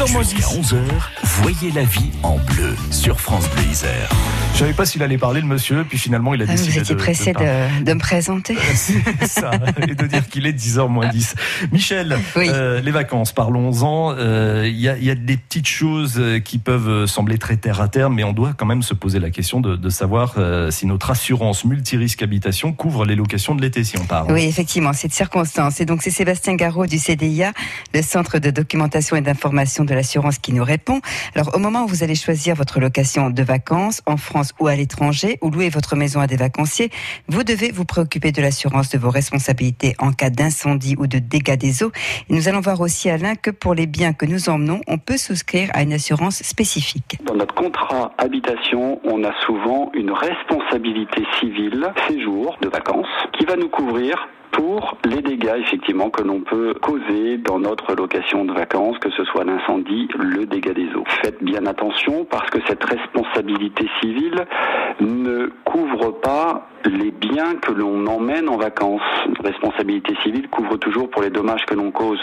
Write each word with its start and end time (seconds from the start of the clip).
10h 0.00 0.12
moins 0.12 0.22
10. 0.22 0.30
Jusqu'à 0.36 0.46
11h, 0.54 0.76
voyez 1.42 1.70
la 1.72 1.82
vie 1.84 2.10
en 2.22 2.36
bleu 2.38 2.74
sur 2.90 3.20
France 3.20 3.48
Bleu 3.50 3.64
Isère. 3.70 4.08
Je 4.54 4.58
savais 4.60 4.72
pas 4.72 4.84
s'il 4.86 5.02
allait 5.02 5.18
parler, 5.18 5.40
le 5.40 5.46
monsieur, 5.46 5.84
puis 5.88 5.98
finalement 5.98 6.34
il 6.34 6.42
a 6.42 6.44
Ah, 6.48 6.52
décidé 6.52 6.72
vous 6.72 6.78
étiez 6.80 6.94
de, 6.94 7.00
pressé 7.00 7.32
de, 7.32 7.38
de, 7.80 7.84
de 7.84 7.92
me 7.94 7.98
présenter. 7.98 8.56
C'est 8.74 9.26
ça, 9.26 9.50
et 9.86 9.94
de 9.94 10.06
dire 10.06 10.26
qu'il 10.28 10.46
est 10.46 10.52
10h 10.52 10.88
moins 10.88 11.08
10. 11.08 11.34
Michel, 11.72 12.18
Oui. 12.36 12.48
euh, 12.50 12.80
les 12.80 12.90
vacances, 12.90 13.32
parlons-en. 13.32 14.14
Euh, 14.18 14.66
Il 14.68 14.78
y, 14.80 14.88
a, 14.88 14.96
il 14.96 15.04
y 15.04 15.10
a 15.10 15.14
des 15.14 15.36
petites 15.36 15.68
choses 15.68 16.16
euh, 16.18 16.40
qui 16.40 16.58
peuvent 16.58 17.06
sembler 17.06 17.38
très 17.38 17.56
terre 17.56 17.80
à 17.80 17.88
terre, 17.88 18.10
mais 18.10 18.24
on 18.24 18.32
doit 18.32 18.52
quand 18.56 18.66
même 18.66 18.82
se 18.82 18.94
poser 18.94 19.18
la 19.20 19.30
question 19.30 19.60
de, 19.60 19.76
de 19.76 19.88
savoir 19.90 20.34
euh, 20.38 20.70
si 20.70 20.86
notre 20.86 21.10
assurance 21.10 21.64
multirisque 21.64 22.22
habitation 22.22 22.72
couvre 22.72 23.04
les 23.04 23.16
locations 23.16 23.54
de 23.54 23.62
l'été, 23.62 23.84
si 23.84 23.98
on 23.98 24.04
parle. 24.04 24.32
Oui, 24.32 24.44
effectivement, 24.44 24.92
c'est 24.92 25.08
de 25.08 25.12
circonstance. 25.12 25.80
Et 25.80 25.84
donc, 25.84 26.02
c'est 26.02 26.10
Sébastien 26.10 26.54
Garot 26.54 26.86
du 26.86 26.98
CDIA, 26.98 27.52
le 27.94 28.02
Centre 28.02 28.38
de 28.38 28.50
documentation 28.50 29.16
et 29.16 29.20
d'information 29.20 29.84
de 29.90 29.94
l'assurance, 29.94 30.38
qui 30.38 30.52
nous 30.52 30.64
répond. 30.64 31.00
Alors, 31.34 31.54
au 31.54 31.58
moment 31.58 31.84
où 31.84 31.86
vous 31.86 32.02
allez 32.02 32.14
choisir 32.14 32.54
votre 32.54 32.80
location 32.80 33.30
de 33.30 33.42
vacances, 33.42 34.02
en 34.06 34.16
France 34.16 34.52
ou 34.60 34.68
à 34.68 34.74
l'étranger, 34.74 35.38
ou 35.42 35.50
louer 35.50 35.68
votre 35.68 35.96
maison 35.96 36.20
à 36.20 36.26
des 36.26 36.36
vacanciers, 36.36 36.90
vous 37.28 37.44
devez 37.44 37.70
vous 37.70 37.84
préoccuper 37.84 38.32
de 38.32 38.40
l'assurance 38.40 38.88
de 38.90 38.98
vos 38.98 39.10
responsabilités 39.10 39.94
en 39.98 40.12
cas 40.12 40.30
d'incendie 40.30 40.94
ou 40.98 41.06
de 41.06 41.18
dégâts 41.18 41.58
des 41.58 41.82
eaux. 41.82 41.92
Et 42.28 42.34
nous 42.34 42.48
allons 42.48 42.60
voir 42.60 42.80
aussi, 42.80 43.10
Alain, 43.10 43.34
que 43.34 43.50
pour 43.50 43.74
les 43.74 43.86
biens 43.86 44.12
que 44.12 44.26
nous 44.26 44.48
emmenons, 44.48 44.80
on 44.86 44.98
peut 44.98 45.16
souscrire 45.16 45.68
à 45.74 45.82
une 45.82 45.92
assurance 45.92 46.42
spécifique. 46.42 47.18
Dans 47.24 47.34
notre 47.34 47.54
contrat 47.54 48.12
habitation, 48.18 49.00
on 49.04 49.24
a 49.24 49.32
souvent 49.44 49.90
une 49.94 50.12
responsabilité 50.12 51.24
civile 51.40 51.92
séjour 52.08 52.56
de 52.62 52.68
vacances 52.68 53.06
qui 53.36 53.44
va 53.44 53.56
nous 53.56 53.68
couvrir 53.68 54.28
pour 54.60 54.98
les 55.04 55.22
dégâts 55.22 55.56
effectivement 55.56 56.10
que 56.10 56.22
l'on 56.22 56.40
peut 56.40 56.74
causer 56.82 57.38
dans 57.38 57.58
notre 57.58 57.94
location 57.94 58.44
de 58.44 58.52
vacances, 58.52 58.98
que 58.98 59.10
ce 59.10 59.24
soit 59.24 59.44
l'incendie, 59.44 60.06
le 60.18 60.44
dégât 60.44 60.74
des 60.74 60.88
eaux. 60.94 61.04
Faites 61.22 61.42
bien 61.42 61.64
attention 61.64 62.26
parce 62.26 62.50
que 62.50 62.58
cette 62.68 62.84
responsabilité 62.84 63.88
civile 64.02 64.44
ne 65.00 65.46
couvre 65.64 66.10
pas 66.20 66.68
les 66.84 67.10
biens 67.10 67.54
que 67.54 67.72
l'on 67.72 68.06
emmène 68.06 68.50
en 68.50 68.58
vacances. 68.58 69.00
Responsabilité 69.42 70.14
civile 70.22 70.48
couvre 70.48 70.76
toujours 70.76 71.08
pour 71.08 71.22
les 71.22 71.30
dommages 71.30 71.64
que 71.64 71.74
l'on 71.74 71.90
cause 71.90 72.20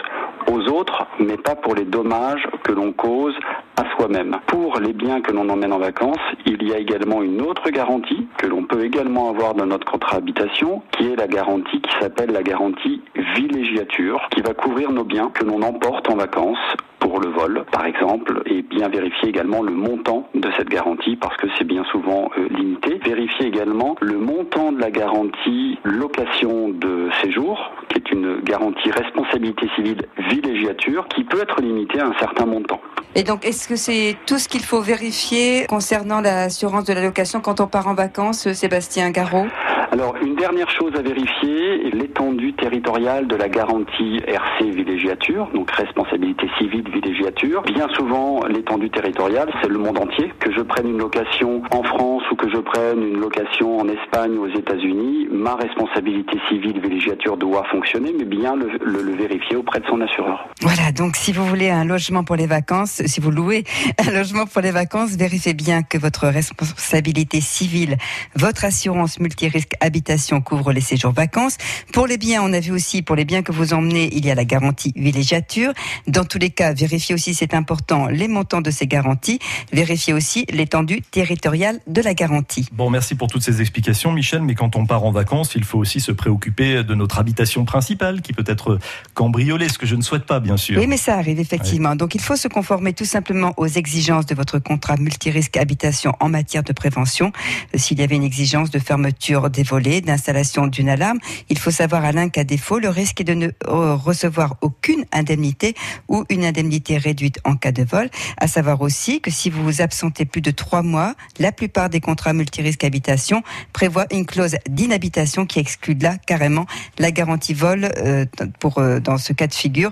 aux 0.52 0.62
autres, 0.70 1.08
mais 1.20 1.38
pas 1.38 1.56
pour 1.56 1.74
les 1.74 1.86
dommages 1.86 2.48
que 2.64 2.72
l'on 2.72 2.92
cause 2.92 3.36
à 3.78 3.84
soi-même. 3.96 4.38
Pour 4.48 4.80
les 4.80 4.94
biens 4.94 5.22
que 5.22 5.32
l'on 5.32 5.48
emmène 5.50 5.72
en 5.72 5.78
vacances, 5.78 6.18
il 6.46 6.68
y 6.68 6.74
a 6.74 6.80
également 6.80 7.22
une 7.22 7.42
autre 7.42 7.70
garantie 7.70 8.28
que 8.38 8.48
l'on 8.48 8.64
peut 8.64 8.84
également 8.84 9.30
avoir 9.30 9.54
dans 9.54 9.68
notre 9.68 9.90
contrat 9.90 10.18
habitation, 10.18 10.82
qui 10.92 11.12
est 11.12 11.16
la 11.16 11.28
garantie 11.28 11.80
qui 11.82 11.92
s'appelle 12.00 12.32
la 12.32 12.44
garantie 12.44 13.02
villégiature, 13.36 14.28
qui 14.32 14.42
va 14.42 14.54
couvrir 14.54 14.92
nos 14.92 15.04
biens 15.04 15.30
que 15.34 15.44
l'on 15.44 15.62
emporte 15.62 16.10
en 16.10 16.16
vacances 16.16 16.58
pour 17.00 17.20
le 17.20 17.30
vol, 17.30 17.64
par 17.72 17.86
exemple, 17.86 18.42
et 18.48 18.64
bien 18.64 18.90
vérifier 18.90 19.30
également 19.30 19.62
le 19.62 19.72
montant 19.72 20.28
de 20.34 20.50
cette 20.58 20.70
garantie 20.70 21.16
parce 21.16 21.38
que 21.38 21.48
c'est 21.58 21.64
bien 21.64 21.84
souvent 21.86 22.32
euh, 22.38 22.48
limité. 22.50 23.00
Vérifier 23.06 23.46
également 23.46 23.96
le 24.02 24.18
montant 24.18 24.72
de 24.72 24.82
la 24.82 24.90
garantie 24.90 25.78
location 25.84 26.70
de 26.70 27.10
séjour, 27.22 27.72
qui 27.90 28.00
est 28.00 28.12
une 28.12 28.40
garantie 28.42 28.92
responsabilité 28.92 29.70
civile 29.76 30.02
villégiature, 30.30 31.08
qui 31.10 31.24
peut 31.24 31.42
être 31.42 31.62
limitée 31.62 32.00
à 32.00 32.08
un 32.08 32.14
certain 32.20 32.46
montant. 32.46 32.82
Et 33.16 33.24
donc, 33.24 33.46
est-ce 33.46 33.68
que 33.68 33.76
c'est 33.76 34.16
tout 34.26 34.38
ce 34.38 34.48
qu'il 34.48 34.64
faut 34.64 34.82
vérifier 34.82 35.66
concernant 35.68 36.22
l'assurance 36.22 36.84
de 36.86 36.94
la 36.94 37.02
location 37.02 37.42
quand 37.42 37.60
on 37.62 37.68
part 37.68 37.88
en 37.88 37.94
vacances, 37.94 38.52
Sébastien 38.54 39.10
Garot 39.12 39.48
Alors, 39.92 40.16
une 40.22 40.36
dernière 40.36 40.70
chose 40.70 40.94
à 40.98 41.02
vérifier, 41.02 41.90
l'étendue 41.92 42.54
territoriale 42.54 43.28
de 43.28 43.36
la 43.36 43.48
garantie 43.48 44.20
RC 44.28 44.70
villégiature, 44.72 45.50
donc 45.54 45.72
responsabilité 45.72 46.48
civile 46.58 46.90
villégiature. 46.92 47.62
Bien 47.64 47.88
souvent, 47.96 48.46
l'étendue 48.48 48.90
territoriale, 48.90 49.50
c'est 49.62 49.70
le 49.70 49.78
monde 49.78 49.98
entier. 49.98 50.34
Que 50.40 50.52
je 50.52 50.62
prenne 50.62 50.90
une 50.90 50.98
location 50.98 51.62
en 51.72 51.84
France 51.84 52.24
ou 52.32 52.36
que 52.36 52.50
je 52.50 52.58
prenne 52.58 53.02
une 53.02 53.20
location 53.20 53.80
en 53.80 53.88
Espagne 53.88 54.38
ou 54.38 54.46
aux 54.46 54.58
États-Unis, 54.58 55.30
ma 55.32 55.56
responsabilité 55.56 56.38
civile 56.50 56.82
villégiature 56.82 57.38
doit 57.38 57.64
fonctionner, 57.72 58.14
mais 58.18 58.26
bien 58.26 58.56
le, 58.56 59.16
vérifier 59.16 59.56
auprès 59.56 59.80
de 59.80 59.86
son 59.86 60.02
assureur. 60.02 60.48
Voilà, 60.62 60.92
donc 60.92 61.16
si 61.16 61.32
vous 61.32 61.46
voulez 61.46 61.70
un 61.70 61.86
logement 61.86 62.24
pour 62.24 62.36
les 62.36 62.46
vacances, 62.46 63.02
si 63.06 63.22
vous 63.22 63.32
louez 63.32 63.64
un 64.06 64.12
logement 64.12 64.46
pour 64.46 64.62
les 64.62 64.72
vacances, 64.72 65.16
vérifiez 65.16 65.54
bien 65.54 65.82
que 65.82 65.98
votre 65.98 66.28
responsabilité 66.28 67.40
civile, 67.42 67.98
votre 68.36 68.66
assurance 68.66 69.20
multirisque 69.20 69.77
habitation 69.80 70.42
couvre 70.42 70.72
les 70.72 70.82
séjours 70.82 71.12
vacances. 71.12 71.58
Pour 71.94 72.08
les 72.08 72.18
biens, 72.18 72.42
on 72.44 72.54
a 72.54 72.60
vu 72.60 72.72
aussi, 72.72 73.02
pour 73.02 73.16
les 73.16 73.26
biens 73.26 73.42
que 73.42 73.52
vous 73.52 73.74
emmenez, 73.74 74.10
il 74.14 74.26
y 74.26 74.32
a 74.32 74.36
la 74.36 74.46
garantie 74.46 74.94
villégiature. 74.96 75.74
Dans 76.08 76.26
tous 76.26 76.38
les 76.38 76.50
cas, 76.50 76.74
vérifiez 76.74 77.16
aussi, 77.16 77.34
c'est 77.34 77.54
important, 77.54 78.08
les 78.08 78.28
montants 78.28 78.62
de 78.62 78.72
ces 78.72 78.88
garanties. 78.88 79.40
Vérifiez 79.72 80.14
aussi 80.14 80.46
l'étendue 80.50 81.02
territoriale 81.02 81.80
de 81.88 82.02
la 82.02 82.14
garantie. 82.14 82.68
Bon, 82.72 82.90
merci 82.90 83.16
pour 83.16 83.28
toutes 83.28 83.44
ces 83.44 83.62
explications, 83.62 84.12
Michel. 84.12 84.42
Mais 84.42 84.56
quand 84.56 84.76
on 84.76 84.86
part 84.86 85.04
en 85.04 85.12
vacances, 85.12 85.54
il 85.56 85.64
faut 85.64 85.80
aussi 85.80 86.00
se 86.00 86.12
préoccuper 86.12 86.84
de 86.84 86.96
notre 86.96 87.20
habitation 87.20 87.66
principale, 87.66 88.22
qui 88.22 88.34
peut 88.34 88.44
être 88.48 88.80
cambriolée, 89.14 89.70
ce 89.70 89.78
que 89.78 89.86
je 89.86 89.96
ne 89.96 90.02
souhaite 90.02 90.26
pas, 90.26 90.40
bien 90.40 90.58
sûr. 90.58 90.80
Oui, 90.80 90.88
mais 90.88 90.98
ça 90.98 91.18
arrive 91.18 91.40
effectivement. 91.40 91.96
Donc, 91.96 92.16
il 92.16 92.22
faut 92.22 92.36
se 92.36 92.48
conformer 92.48 92.94
tout 92.94 93.06
simplement 93.06 93.54
aux 93.58 93.68
exigences 93.68 94.26
de 94.26 94.36
votre 94.36 94.60
contrat 94.60 94.98
multirisque 94.98 95.58
habitation 95.58 96.14
en 96.20 96.30
matière 96.30 96.64
de 96.64 96.74
prévention. 96.74 97.32
S'il 97.76 98.00
y 98.00 98.04
avait 98.04 98.16
une 98.16 98.24
exigence 98.24 98.70
de 98.70 98.80
fermeture 98.80 99.50
des 99.50 99.64
volets, 99.68 100.02
d'installation 100.02 100.68
d'une 100.68 100.90
alarme, 100.90 101.20
il 101.50 101.58
faut 101.58 101.72
savoir, 101.72 102.06
Alain, 102.06 102.30
qu'à 102.30 102.44
défaut, 102.44 102.80
le 102.80 102.90
risque 102.90 103.22
est 103.22 103.24
de 103.24 103.34
ne 103.34 103.48
euh, 103.68 103.96
recevoir 103.96 104.56
aucune 104.62 105.06
indemnité 105.12 105.76
ou 106.08 106.24
une 106.30 106.46
indemnité 106.46 106.98
réduite 106.98 107.40
en 107.44 107.56
cas 107.56 107.72
de 107.72 107.84
vol. 107.84 108.10
À 108.38 108.48
savoir 108.48 108.82
aussi 108.82 109.22
que 109.22 109.32
si 109.32 109.50
vous 109.50 109.64
vous 109.64 109.82
absentez 109.82 110.26
plus 110.26 110.42
de 110.42 110.52
trois 110.52 110.82
mois, 110.82 111.16
la 111.40 111.52
plupart 111.52 111.90
des 111.90 112.00
contrats 112.00 112.34
multirisque 112.34 112.84
habitation 112.84 113.44
prévoient 113.74 114.08
une 114.12 114.26
clause 114.26 114.56
d'inhabitation 114.70 115.46
qui 115.46 115.60
exclut 115.60 115.98
là 116.00 116.18
carrément 116.26 116.66
la 116.98 117.12
garantie 117.12 117.54
vol 117.54 117.90
euh, 117.98 118.26
pour 118.60 118.80
euh, 118.80 119.00
dans 119.00 119.18
ce 119.18 119.34
cas 119.34 119.48
de 119.48 119.54
figure. 119.54 119.92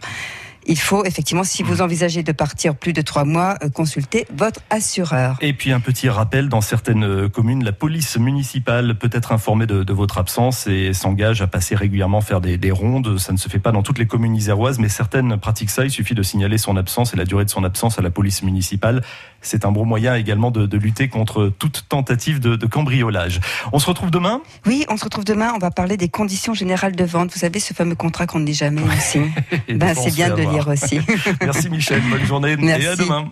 Il 0.65 0.79
faut 0.79 1.05
effectivement, 1.05 1.43
si 1.43 1.63
vous 1.63 1.81
envisagez 1.81 2.23
de 2.23 2.31
partir 2.31 2.75
plus 2.75 2.93
de 2.93 3.01
trois 3.01 3.23
mois, 3.23 3.55
euh, 3.63 3.69
consulter 3.69 4.25
votre 4.35 4.61
assureur. 4.69 5.37
Et 5.41 5.53
puis 5.53 5.71
un 5.71 5.79
petit 5.79 6.09
rappel, 6.09 6.49
dans 6.49 6.61
certaines 6.61 7.03
euh, 7.03 7.29
communes, 7.29 7.63
la 7.63 7.71
police 7.71 8.17
municipale 8.17 8.95
peut 8.97 9.09
être 9.11 9.31
informée 9.31 9.67
de, 9.67 9.83
de 9.83 9.93
votre 9.93 10.17
absence 10.17 10.67
et 10.67 10.93
s'engage 10.93 11.41
à 11.41 11.47
passer 11.47 11.75
régulièrement 11.75 12.21
faire 12.21 12.41
des, 12.41 12.57
des 12.57 12.71
rondes. 12.71 13.17
Ça 13.19 13.31
ne 13.31 13.37
se 13.37 13.49
fait 13.49 13.59
pas 13.59 13.71
dans 13.71 13.83
toutes 13.83 13.99
les 13.99 14.07
communes 14.07 14.35
iséroises, 14.35 14.79
mais 14.79 14.89
certaines 14.89 15.37
pratiquent 15.37 15.69
ça. 15.69 15.85
Il 15.85 15.91
suffit 15.91 16.15
de 16.15 16.23
signaler 16.23 16.57
son 16.57 16.77
absence 16.77 17.13
et 17.13 17.17
la 17.17 17.25
durée 17.25 17.45
de 17.45 17.49
son 17.49 17.63
absence 17.63 17.99
à 17.99 18.01
la 18.01 18.09
police 18.09 18.41
municipale. 18.41 19.03
C'est 19.45 19.65
un 19.65 19.71
bon 19.71 19.85
moyen 19.85 20.15
également 20.15 20.51
de, 20.51 20.65
de 20.65 20.77
lutter 20.77 21.07
contre 21.07 21.51
toute 21.59 21.85
tentative 21.87 22.39
de, 22.39 22.55
de 22.55 22.65
cambriolage. 22.65 23.39
On 23.71 23.79
se 23.79 23.85
retrouve 23.85 24.11
demain? 24.11 24.41
Oui, 24.65 24.85
on 24.89 24.97
se 24.97 25.03
retrouve 25.03 25.25
demain. 25.25 25.51
On 25.55 25.59
va 25.59 25.71
parler 25.71 25.97
des 25.97 26.09
conditions 26.09 26.53
générales 26.53 26.95
de 26.95 27.03
vente. 27.03 27.31
Vous 27.31 27.39
savez, 27.39 27.59
ce 27.59 27.73
fameux 27.73 27.95
contrat 27.95 28.27
qu'on 28.27 28.39
ne 28.39 28.45
lit 28.45 28.53
jamais 28.53 28.81
aussi. 28.81 29.19
Ben, 29.69 29.93
c'est 29.93 30.13
bien 30.13 30.29
de 30.29 30.41
lire 30.41 30.67
aussi. 30.67 30.99
Merci 31.41 31.69
Michel, 31.69 32.01
bonne 32.09 32.25
journée 32.25 32.55
et 32.61 32.87
à 32.87 32.95
demain. 32.95 33.31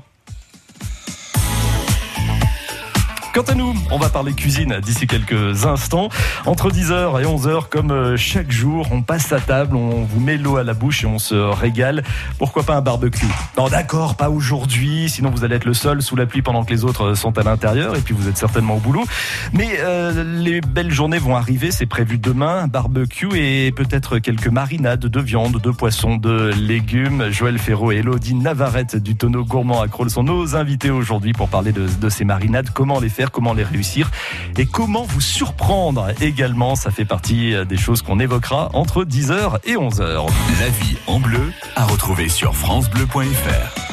Quant 3.33 3.41
à 3.41 3.55
nous, 3.55 3.73
on 3.89 3.97
va 3.97 4.09
parler 4.09 4.33
cuisine 4.33 4.79
d'ici 4.79 5.07
quelques 5.07 5.65
instants. 5.65 6.09
Entre 6.45 6.69
10h 6.69 7.19
et 7.19 7.25
11h, 7.25 7.67
comme 7.67 7.89
euh, 7.89 8.15
chaque 8.15 8.51
jour, 8.51 8.87
on 8.91 9.01
passe 9.01 9.33
à 9.33 9.39
table, 9.39 9.75
on 9.75 10.03
vous 10.03 10.19
met 10.19 10.37
l'eau 10.37 10.57
à 10.57 10.63
la 10.63 10.75
bouche 10.75 11.03
et 11.03 11.07
on 11.07 11.17
se 11.17 11.33
régale. 11.33 12.03
Pourquoi 12.37 12.61
pas 12.61 12.75
un 12.75 12.81
barbecue? 12.81 13.25
Non, 13.57 13.69
d'accord, 13.69 14.17
pas 14.17 14.29
aujourd'hui, 14.29 15.09
sinon 15.09 15.31
vous 15.31 15.43
allez 15.43 15.55
être 15.55 15.65
le 15.65 15.73
seul 15.73 16.03
sous 16.03 16.15
la 16.15 16.27
pluie 16.27 16.43
pendant 16.43 16.63
que 16.63 16.71
les 16.71 16.83
autres 16.83 17.15
sont 17.15 17.35
à 17.39 17.41
l'intérieur 17.41 17.95
et 17.95 18.01
puis 18.01 18.13
vous 18.13 18.27
êtes 18.27 18.37
certainement 18.37 18.75
au 18.75 18.79
boulot. 18.79 19.03
Mais 19.51 19.77
euh, 19.79 20.23
les 20.23 20.61
belles 20.61 20.91
journées 20.91 21.17
vont 21.17 21.35
arriver, 21.35 21.71
c'est 21.71 21.87
prévu 21.87 22.19
demain, 22.19 22.67
barbecue 22.67 23.29
et 23.33 23.71
peut-être 23.71 24.19
quelques 24.19 24.45
marinades 24.45 25.07
de 25.07 25.19
viande, 25.19 25.59
de 25.59 25.71
poisson, 25.71 26.17
de 26.17 26.51
légumes. 26.55 27.31
Joël 27.31 27.57
Ferraud 27.57 27.91
et 27.91 27.95
Elodie 27.95 28.35
Navarrete 28.35 28.95
du 28.95 29.15
tonneau 29.15 29.43
gourmand 29.43 29.81
à 29.81 29.87
Crolles 29.87 30.11
sont 30.11 30.21
nos 30.21 30.55
invités 30.55 30.91
aujourd'hui 30.91 31.33
pour 31.33 31.49
parler 31.49 31.71
de, 31.71 31.87
de 31.99 32.09
ces 32.09 32.25
marinades, 32.25 32.69
comment 32.71 32.99
les 32.99 33.09
comment 33.31 33.53
les 33.53 33.63
réussir 33.63 34.11
et 34.57 34.65
comment 34.65 35.03
vous 35.03 35.21
surprendre 35.21 36.07
également. 36.21 36.75
Ça 36.75 36.91
fait 36.91 37.05
partie 37.05 37.53
des 37.65 37.77
choses 37.77 38.01
qu'on 38.01 38.19
évoquera 38.19 38.69
entre 38.73 39.03
10h 39.03 39.59
et 39.65 39.75
11h. 39.75 40.27
La 40.59 40.69
vie 40.69 40.97
en 41.07 41.19
bleu 41.19 41.51
à 41.75 41.85
retrouver 41.85 42.29
sur 42.29 42.55
FranceBleu.fr. 42.55 43.92